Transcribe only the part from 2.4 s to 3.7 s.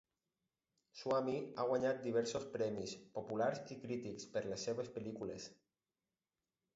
premis, populars